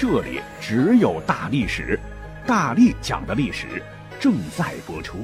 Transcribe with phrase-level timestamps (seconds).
[0.00, 2.00] 这里只有大历史，
[2.46, 3.82] 大力讲的历史
[4.18, 5.18] 正在播出。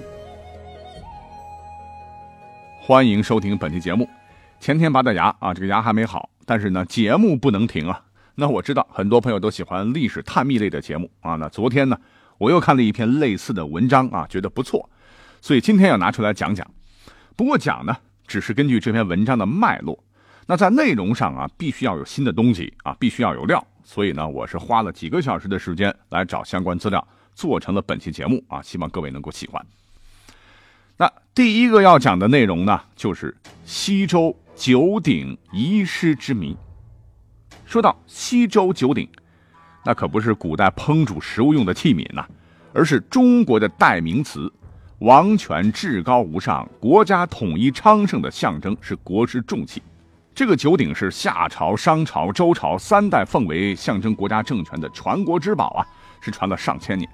[2.78, 4.06] 欢迎收听本期节目。
[4.60, 8.04] 前天拔的牙啊，这个牙还没好，但是呢，节目不能停啊。
[8.34, 11.36] 那我知道很多朋友都喜欢历史探秘类的节目啊。
[11.36, 11.98] 那昨天呢，
[12.36, 14.90] 我又看了一篇类似的文章啊，觉得不错，
[15.40, 16.70] 所以今天要拿出来讲讲。
[17.34, 17.96] 不过讲呢，
[18.26, 20.04] 只是根据这篇文章的脉络。
[20.46, 23.66] 那在内容上啊，必须要有新的东西啊，必须要有料。
[23.86, 29.64] 所以呢，我是花了几个小时的时间来找相关资料，做成了本期节目啊，希望各位能够喜欢。
[30.96, 33.34] 那第一个要讲的内容呢，就是
[33.64, 36.56] 西周九鼎遗失之谜。
[37.64, 39.08] 说到西周九鼎，
[39.84, 42.26] 那可不是古代烹煮食物用的器皿呐，
[42.72, 44.52] 而是中国的代名词，
[44.98, 49.80] 王权至高无上、国家统一昌盛的象征，是国之重器。
[50.36, 55.80] 这个九鼎是夏朝、商朝、周朝三代奉为象征国家政权的传国之宝啊，
[56.20, 57.10] 是传了上千年。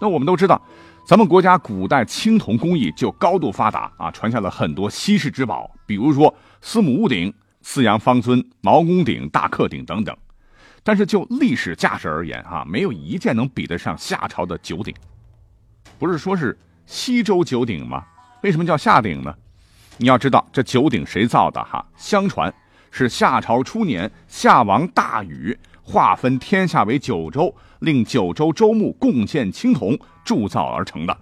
[0.00, 0.60] 那我们都知道，
[1.06, 10.16] 咱们国家古代青铜工艺就高度发达啊，传下了很多稀世之宝，比如说司母戊鼎、四羊方尊、毛公鼎、大克鼎等等。
[10.82, 14.92] 但是就历史价值而言啊，没有一件能比得上夏朝的九鼎。
[16.00, 18.04] 不是说是西周九鼎吗？
[18.42, 19.32] 为什么叫夏鼎呢？
[20.00, 21.84] 你要知道这九鼎谁造的哈？
[21.96, 22.52] 相传
[22.90, 31.16] 是夏朝初年夏王大禹划分天下为九州，令九州州牧共建青铜铸造而成的。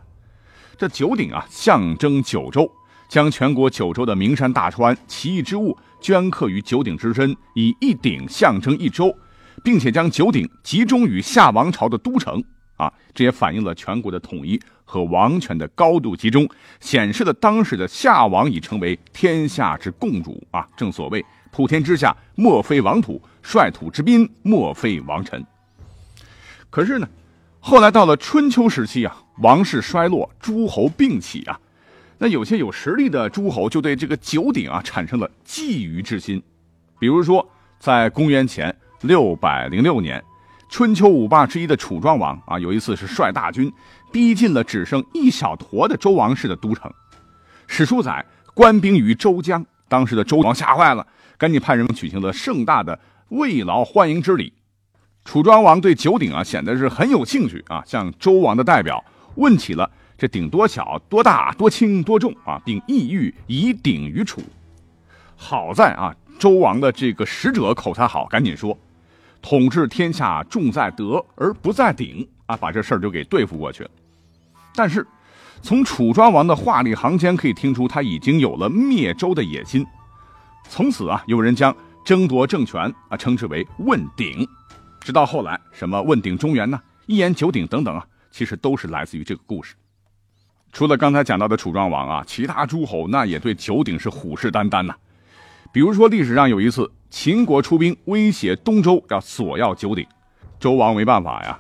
[0.76, 2.70] 这九鼎啊，象征九州，
[3.08, 9.16] 将全国九州的名山大川、奇异之物镌刻于九鼎之身，以一鼎象征一州，
[9.64, 12.44] 并且将九鼎集中于夏王朝的都城。
[12.76, 16.48] 啊，这也反映了全国的统一和王权的高度集中，
[16.78, 20.68] 显示了当时的夏王已成为天下之共主啊！
[20.76, 25.44] 正所谓普天之下莫非王土，率土之滨莫非王臣。
[26.68, 27.08] 可是呢，
[27.60, 31.58] 后来到了春秋时期啊，王室衰落，诸侯并起啊，
[32.18, 36.42] 那有些有实力的诸侯就对这个九鼎啊产生了觊觎之心。
[36.98, 37.48] 比如说，
[37.78, 40.22] 在公元前六百零六年。
[40.68, 43.72] 春秋五霸之一的楚庄王啊，有一次是率大军
[44.12, 46.92] 逼近了只剩一小坨的周王室的都城。
[47.66, 51.06] 史书载，官兵于周江，当时的周王吓坏了，
[51.38, 54.52] 赶紧派人们举行了盛大的慰劳欢迎之礼。
[55.24, 59.02] 楚庄王对九鼎啊显得是很有兴趣啊，向周王的代表
[59.36, 64.42] 问起了这鼎多小、多大、多轻、多重啊，并意欲以鼎于楚。
[65.36, 68.76] 好在啊，周王的这个使者口才好，赶紧说。
[69.48, 73.90] 统治天下重在德而不在鼎啊，把这事儿就给对付过去了。
[74.74, 75.06] 但是，
[75.62, 79.86] 从楚庄王的话里行间可以听出，他已经有了灭周的野心。
[80.68, 81.72] 从此啊，有人将
[82.04, 84.44] 争夺政权啊称之为问鼎。
[84.98, 86.80] 直到后来，什么问鼎中原呢？
[87.06, 89.76] 一言九鼎等等啊，其实都是来自于这个故事。
[90.72, 94.92] 除了刚才讲到的楚庄王啊，其他诸侯那也对九鼎是虎视眈眈呐。
[95.76, 96.90] 比如说，历史上有一次。
[97.10, 100.06] 秦国出兵威胁东周，要索要九鼎，
[100.58, 101.58] 周王没办法呀，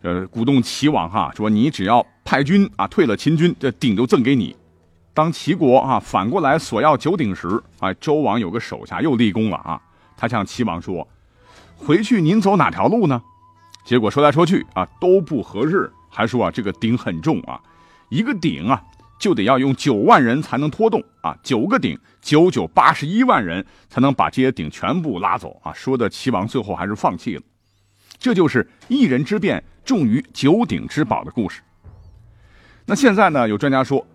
[0.00, 4.56] 呃，鼓动齐王哈，说你只要派军啊，退了秦军，这鼎就赠给你。
[5.12, 9.78] 当齐国啊反过来索要九鼎时，啊，周王有个手下又立功了啊，
[10.16, 11.06] 他向齐王说
[11.76, 13.20] ：“回去您走哪条路呢？”
[13.84, 17.60] 结果说来说去啊都不合适，还说啊这个鼎很重啊，
[18.08, 18.82] 一个鼎啊。
[19.18, 25.72] 就得要用九万人才能拖动啊，九个鼎，九九八十一万人才能把这些鼎全部拉走啊！
[25.72, 27.42] 说的齐王最后还是放弃了。
[28.18, 31.60] 这就是一人之变重于九鼎之宝的故事。
[32.86, 33.48] 那现在呢？
[33.48, 34.06] 有专家说，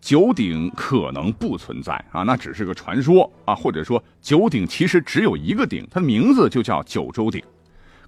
[0.00, 7.42] 九鼎可能不存在啊，那只是个传说啊，或者说九鼎其实只有一个鼎，它的名字就叫九州鼎。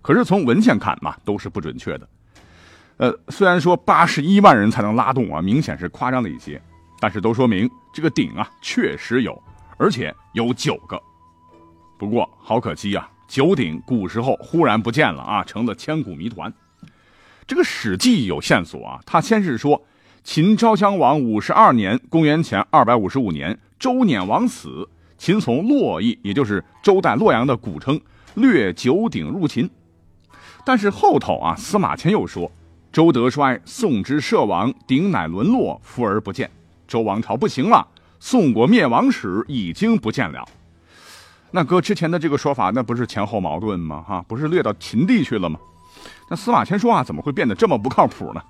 [0.01, 2.09] 可是从文献看嘛，都是不准确的。
[2.99, 6.61] 呃，虽然说八十一万人才能拉动啊，明显是夸张了一些，
[6.99, 9.43] 但是都说明这个鼎啊确实有，
[9.77, 11.01] 而且有九个。
[11.99, 16.53] 不过好可惜啊，九鼎古时候忽然不见了啊，成了千古谜团。
[17.47, 19.83] 这个《史记》有线索啊，他先是说
[20.25, 28.01] 秦昭襄王五十二年（公元前二百五十五年），周辇王死，秦从洛邑，也就是周代洛阳的古称，
[28.35, 29.71] 掠九鼎入秦。
[30.65, 32.51] 但是后头啊，司马迁又说，
[32.97, 36.51] 周德衰，宋之社亡，鼎乃沦落，复而不见，
[36.89, 37.87] 周王朝不行了，
[38.19, 40.43] 宋国灭亡史已经不见了。
[41.51, 44.03] 那搁之前的这个说法，那不是前后矛盾吗？
[44.09, 45.61] 哈，不是掠到秦地去了吗？
[46.31, 48.43] 那司马迁说话怎么会变得这么不靠谱呢？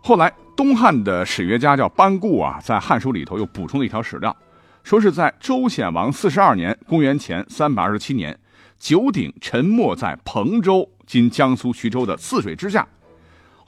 [0.00, 4.36] 后来东汉的史学家叫班固啊，在《汉书》里头又补充了一条史料，
[4.82, 8.36] 说是在周显王四十二年（公元前三百二十七年），
[8.80, 12.84] 九鼎沉没在彭州（今江苏徐州）的泗水之下。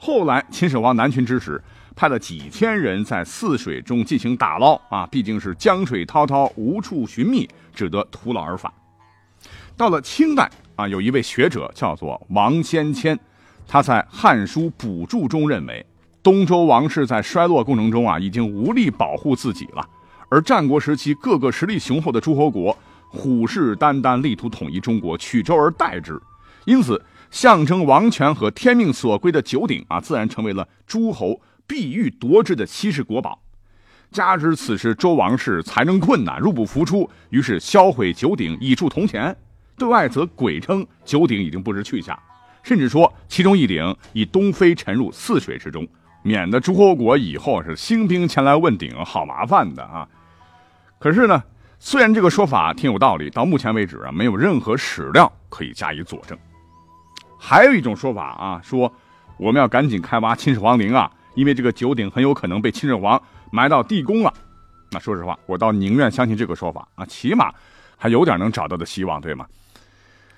[0.05, 1.63] 后来秦始皇南巡之时，
[1.95, 8.69] 派了几千人在泗水中进行打捞啊，毕竟是江水滔滔，无处寻觅，只得徒劳而返。
[9.77, 13.17] 到了清代啊，有一位学者叫做王先谦，
[13.65, 15.85] 他在《汉书补注》中认为。
[16.21, 19.87] 东周王室在衰落过程中啊，已经无力保护自己了。
[20.27, 22.77] 而战国时期各个实力雄厚的诸侯国
[23.07, 26.21] 虎视眈眈，力图统一中国，取周而代之。
[26.65, 27.01] 因此，
[27.33, 33.41] 象征王权和天命所归的九鼎啊，自然成为了诸侯必欲夺之的稀世国宝。
[34.11, 39.35] 加之此时周王室财政困难，入不敷出，于是销毁九鼎以铸铜钱。
[39.75, 42.17] 对外则鬼称九鼎已经不知去向，
[42.61, 45.87] 甚至说其中一鼎已东飞沉入泗水之中。
[46.21, 50.07] 免得诸侯国以后是兴兵前来问鼎，好麻烦的啊！
[50.99, 51.43] 可是呢，
[51.79, 56.37] 虽然这个说法挺有道理，到目前为止啊，没有任何史料可以加以佐证。
[57.45, 58.89] 还有一种说法啊，说
[59.35, 64.33] 我们要赶紧开挖秦始皇陵啊，因为这个九鼎很有可能被秦始皇埋到地宫了。
[64.91, 67.51] 那说实话，我倒宁愿相信这个说法啊，起码
[67.97, 69.45] 还有点能找到的希望，对吗？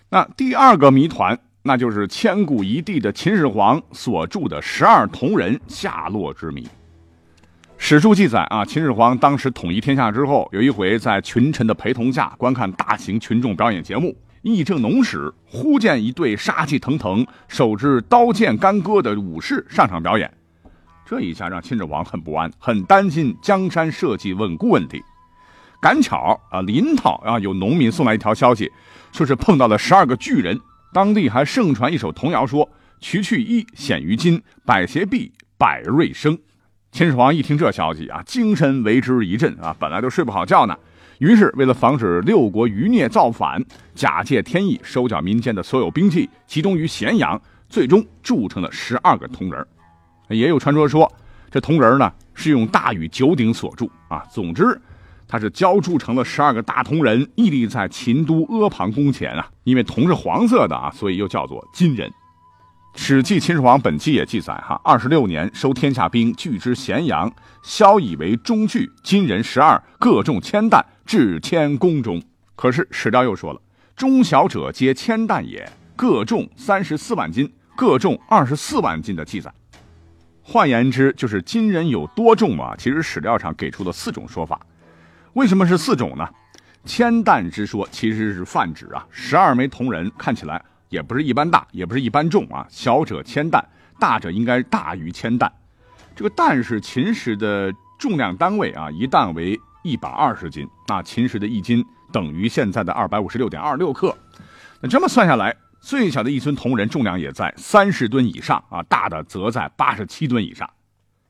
[0.09, 1.39] 那第二个谜团。
[1.67, 6.69] 那就是千古一帝的秦始皇所著的十二铜人下落之谜。
[7.79, 14.15] 史书记载啊，秦始皇当时统一天下之后，有一回在群臣的陪同下观看大型群众表演节目，
[14.53, 20.31] 议政农时，忽见一对杀气腾腾、手执刀剑干戈的武士上场表演，
[21.05, 25.03] 这一下让秦始皇很不安，很担心江山社稷稳固问题。
[25.81, 28.71] 赶巧啊，临洮啊有农民送来一条消息，
[29.11, 30.59] 说是碰到了十二个巨人。
[30.93, 32.69] 当地还盛传一首童谣，说
[33.01, 36.37] “渠去一显于金，百邪避，百瑞生”。
[36.91, 40.77] 秦始皇一听这消息啊，精神为之一振啊，本来都睡不好觉呢。
[41.19, 43.63] 于是为了防止六国余孽造反，
[43.93, 49.65] 假借天意收缴民间的所有兵器，集中于咸阳，最终铸成了十二个铜人。
[50.29, 51.11] 也有传说说，
[51.49, 54.23] 这铜人呢是用大禹九鼎所铸啊。
[54.31, 54.79] 总之。
[55.27, 59.49] 他是浇铸成了十二个大铜人，屹立在秦都阿房宫前啊。
[59.63, 62.07] 因为铜是黄色的啊，所以又叫做金人。
[62.97, 67.31] 《史记·秦始皇本纪》也记载哈，二十六年收天下兵，聚之咸阳，
[67.61, 72.21] 萧以为中具，金人十二，各重千担，至天宫中。
[72.55, 73.61] 可是史料又说了，
[73.95, 79.53] 中小者皆千担也，各重三十四万斤，各重二十四万斤的记载。
[80.41, 82.73] 换言之，就是金人有多重啊？
[82.77, 84.59] 其实史料上给出了四种说法。
[85.33, 86.27] 为什么是四种呢？
[86.85, 93.63] 千担之说其实是泛指啊，十二枚铜人看起来也不是一般大，也不是一般重啊，小者千担，
[93.99, 95.51] 大者应该大于千担。
[96.15, 104.15] 这个担是秦时的重量单位啊，一担为一百二十斤，那秦时的一斤等于现在的二百五十六点二六克。
[104.81, 110.69] 那这么算下来，最小的一尊铜人重量也在三十吨以上啊，大的则在八十七吨以上。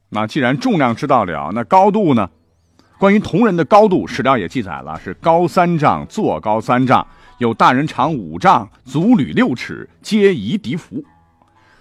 [0.10, 2.30] 那既然重量知道了，那高度呢？
[2.98, 7.06] 关于铜人的高度，史料也记载了，是高三丈，坐高三丈，
[7.40, 11.04] 有大人长五丈，足履六尺，皆宜敌服。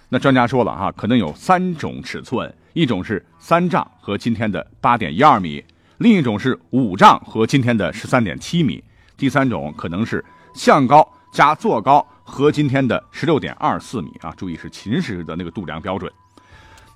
[0.09, 5.63] 那专家说了哈，可能有三种尺寸，一种是三丈和今天的八点一二米，
[5.99, 8.83] 另一种是五丈和今天的十三点七米，
[9.15, 14.33] 第三种可能是向高加坐高和今天的十六点二四米啊。
[14.35, 16.11] 注意是秦时的那个度量标准。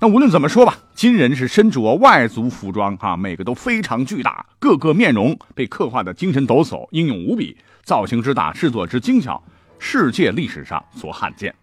[0.01, 9.44] 那无论怎么说吧，金人是身着外族服装，哈，每个都非常巨大，各个面容被刻画的精神抖擞、英勇无比，造型之大，制作之精巧，
[9.77, 11.53] 世界历史上所罕见。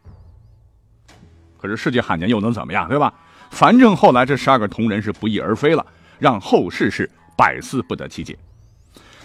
[1.57, 3.14] 可是世界罕见又能怎么样，对吧？
[3.50, 5.87] 反正后来这十二个铜人是不翼而飞了，
[6.19, 8.37] 让后世是百思不得其解。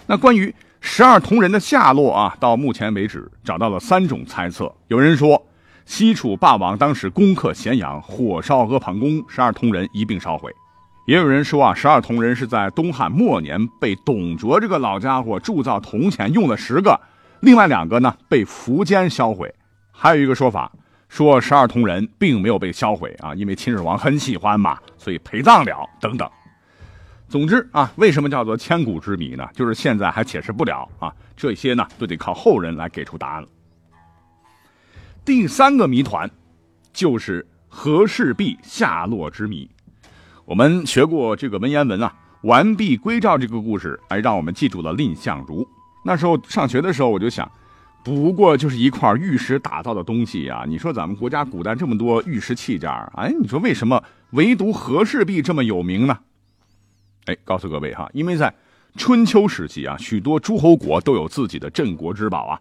[0.06, 5.46] 那关于十二铜人的下落啊，到目前为止找到了三种猜测，有人说。
[5.84, 10.52] 西楚霸王当时攻克咸阳，火烧阿房宫，十二铜人一并烧毁。
[11.06, 16.98] 也有人说啊，十二铜人是在东汉末年被董卓这个老家伙铸造铜钱用了十个，
[17.40, 19.52] 另外两个呢被苻坚销毁。
[19.90, 20.70] 还有一个说法
[21.08, 26.30] 说，十二铜人并没有被销毁啊，因为秦始皇很喜欢嘛，所以陪葬了等等。
[27.28, 29.48] 总之啊，为什么叫做千古之谜呢？
[29.54, 33.48] 就是现在还解释不了啊，这些呢都得靠后人来给出答案了。
[35.24, 36.28] 第三个谜团
[36.92, 39.70] 就是和氏璧下落之谜。
[40.44, 42.12] 我们学过这个文言文啊
[42.42, 45.64] ，“完璧归赵”这个故事，哎，让我们记住了蔺相如。
[46.04, 47.48] 那时候上学的时候，我就想，
[48.02, 50.64] 不过就是一块玉石打造的东西呀。
[50.66, 56.18] 你说咱们国家古代这么多玉石器件，哎，你说为什么唯独和氏璧这么有名呢？
[57.26, 58.52] 哎，告诉各位哈，因为在
[58.96, 62.60] 春秋时期啊，许多诸侯国都有自己的镇国之宝啊。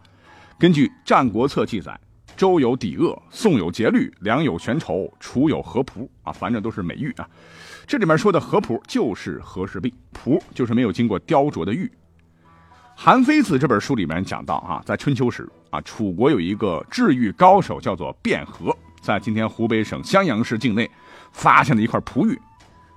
[0.60, 2.00] 根据《战国策》记载，
[2.42, 7.30] 周有抵恶，宋有节律，梁有悬绸，楚有合蒲啊，反正都是美玉啊。
[7.86, 11.86] 这里面说的合蒲就是和氏璧，蒲就是没有经过雕琢的玉。
[12.96, 20.90] 《韩非子》这本书里面讲到啊，在春秋时啊，楚国有一个治玉高手叫做卞和，在今天湖北省襄阳市境内
[21.32, 22.42] 发现了一块璞玉。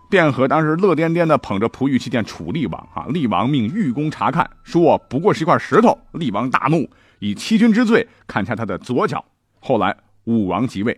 [0.09, 5.99] 卞和当时乐颠颠的捧着璞玉去见楚厉王啊，厉王命玉工查看，说不过是一块石头。
[6.13, 9.23] 厉王大怒，以欺君之罪砍下他的左脚。
[9.67, 10.95] 后来武王即位，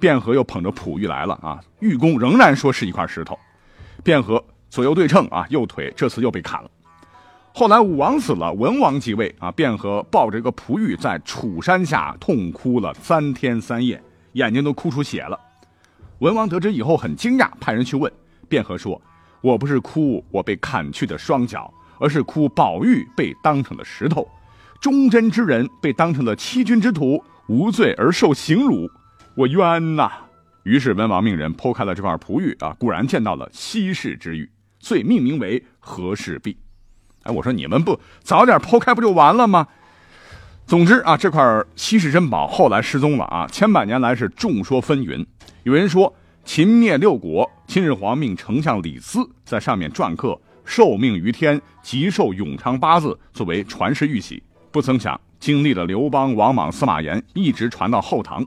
[0.00, 3.38] 卞和又捧着璞玉来了啊，玉工仍然说是一块石头。
[4.02, 6.68] 卞和左右对称啊，右腿这次又被砍了。
[7.54, 14.02] 后来武王死了，文王即位啊，卞和抱着一个璞玉在楚山下痛哭了三天三夜，
[14.32, 15.38] 眼睛都哭出血了。
[16.18, 18.12] 文王得知以后很惊讶，派人去问。
[18.48, 19.00] 卞和说
[19.40, 24.28] ：“我不是哭我被砍去的双脚，而是哭宝玉被当成了石头，
[24.80, 28.88] 忠贞之人被当成了欺君之徒，无罪而受刑辱，
[29.34, 30.08] 我冤呐！”
[30.62, 36.56] 于是文王命人剖开了这块璞玉啊，果然见到了稀世之玉，遂命名为和氏璧。
[37.24, 39.66] 哎，我说你们不早点剖开不就完了吗？
[40.64, 41.42] 总之啊，这块
[41.74, 45.26] 稀世珍宝后来失踪了啊，千百年来是众说纷纭，
[45.64, 46.14] 有人说。
[46.42, 54.42] 秦灭六国，秦始皇命丞相李斯在上面篆刻“受命于天，吉寿永昌”八字作为传世玉玺。
[54.72, 58.46] 不曾想，经历了刘邦、王莽、司马炎，一直传到后唐。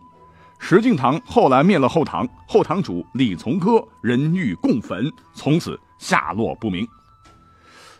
[0.60, 6.88] 石敬瑭后来灭了后唐，后唐主李从珂人欲共焚，从此下落不明。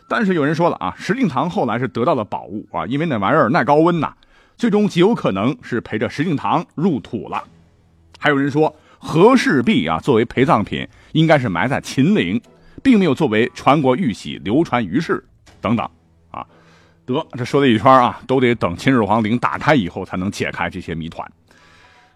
[0.08, 4.14] 但是有人说了啊，石敬瑭后来是得到了宝物啊，因为那玩意儿耐高温呐，
[4.56, 7.44] 最终极有可能是陪着石敬瑭入土了。
[8.18, 8.74] 还有人说。
[9.06, 12.40] 和氏璧啊，作为陪葬品，应该是埋在秦陵，
[12.82, 15.22] 并没有作为传国玉玺流传于世。
[15.60, 15.86] 等等，
[17.06, 21.30] 得这说了一圈啊，都得等秦始皇陵打开以后才能解开这些谜团。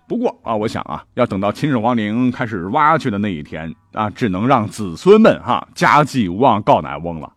[0.07, 7.33] 不过啊，我想啊，要等到秦始皇陵开始挖去的那一天啊，只能让子孙们哈家祭无忘告乃翁了。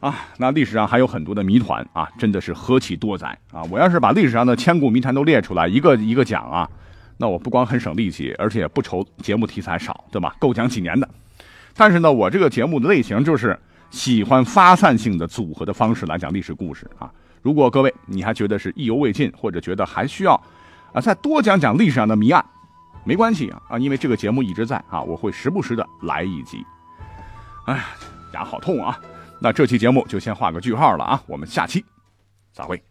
[0.00, 3.62] 啊，那历史上还有很多的谜团啊，真的是何其多载啊！
[3.70, 6.68] 我要是把历史上的千古谜团都列出来，一个一个讲啊。
[7.18, 10.34] 那我不光很省力气，而且不愁节目题材少，对吧？
[10.40, 11.08] 够讲几年的。
[11.76, 13.56] 但是呢，我这个节目的类型就是
[13.92, 17.08] 喜欢发散性的组合的方式来讲历史故事啊。
[17.42, 20.34] 如果各位你还觉得是意犹未尽，或者觉得还需要
[20.92, 22.44] 啊再多讲讲历史上的谜案，
[23.04, 26.64] 没关系啊啊，因为这个节目一直在啊，我会时不时的来一集。
[27.66, 27.84] 哎呀，
[28.34, 28.98] 牙好痛啊！
[29.40, 31.84] 那这期节目就先画个句号了啊，我们下期
[32.52, 32.82] 再会。